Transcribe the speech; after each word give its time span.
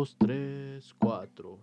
Dos, 0.00 0.16
tres, 0.16 0.94
cuatro. 0.98 1.58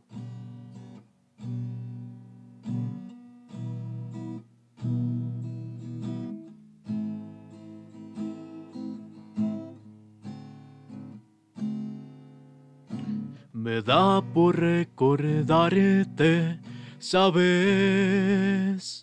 Me 13.54 13.82
da 13.82 14.22
por 14.22 14.60
recordarte, 14.60 16.60
sabes. 17.00 19.02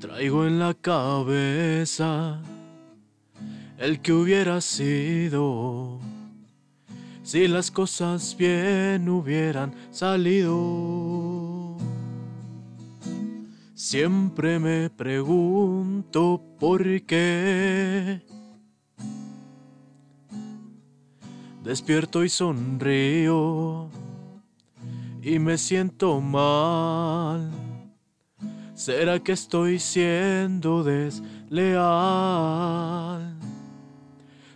Traigo 0.00 0.46
en 0.46 0.58
la 0.58 0.72
cabeza 0.72 2.40
el 3.76 4.00
que 4.00 4.14
hubiera 4.14 4.62
sido 4.62 6.00
si 7.22 7.48
las 7.48 7.70
cosas 7.70 8.36
bien 8.36 9.08
hubieran 9.08 9.74
salido. 9.90 11.76
Siempre 13.74 14.58
me 14.58 14.90
pregunto 14.90 16.40
por 16.58 16.82
qué. 17.02 18.22
Despierto 21.64 22.24
y 22.24 22.28
sonrío 22.28 23.88
y 25.22 25.38
me 25.38 25.56
siento 25.56 26.20
mal. 26.20 27.50
¿Será 28.74 29.20
que 29.20 29.32
estoy 29.32 29.78
siendo 29.78 30.82
desleal? 30.82 31.22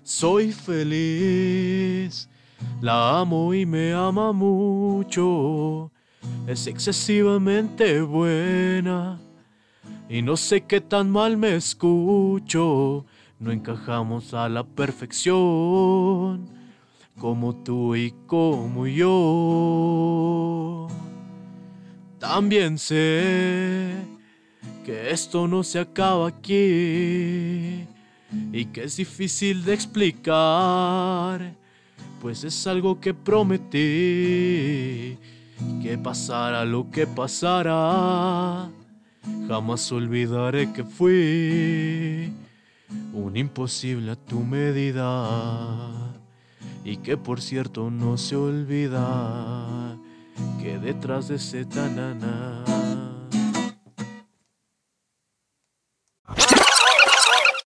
Soy 0.03 0.51
feliz, 0.53 2.29
la 2.81 3.21
amo 3.21 3.53
y 3.55 3.67
me 3.67 3.93
ama 3.93 4.33
mucho. 4.33 5.91
Es 6.47 6.67
excesivamente 6.67 8.01
buena 8.01 9.21
y 10.09 10.23
no 10.23 10.37
sé 10.37 10.63
qué 10.63 10.81
tan 10.81 11.11
mal 11.11 11.37
me 11.37 11.57
escucho. 11.57 13.05
No 13.39 13.53
encajamos 13.53 14.33
a 14.35 14.49
la 14.49 14.65
perfección 14.65 16.49
como 17.19 17.55
tú 17.57 17.95
y 17.95 18.15
como 18.27 18.87
yo. 18.87 20.07
También 22.19 22.79
sé 22.79 23.95
que 24.85 25.11
esto 25.11 25.47
no 25.49 25.63
se 25.63 25.81
acaba 25.81 26.29
aquí 26.29 27.87
y 28.53 28.65
que 28.67 28.85
es 28.85 28.97
difícil 28.97 29.65
de 29.65 29.75
explicar, 29.75 31.55
pues 32.27 32.43
es 32.43 32.67
algo 32.67 32.99
que 32.99 33.15
prometí, 33.15 35.17
que 35.81 35.97
pasara 36.03 36.65
lo 36.65 36.91
que 36.91 37.07
pasara, 37.07 38.69
jamás 39.47 39.93
olvidaré 39.93 40.73
que 40.73 40.83
fui 40.83 42.33
un 43.13 43.37
imposible 43.37 44.11
a 44.11 44.17
tu 44.17 44.41
medida 44.41 46.17
y 46.85 46.97
que 46.97 47.17
por 47.17 47.41
cierto 47.41 47.93
no 47.93 48.19
se 48.19 48.35
olvida 48.35 49.97
que 50.61 50.81
detrás 50.81 51.29
de 51.29 51.37
ese 51.37 51.65
tanana 51.65 52.56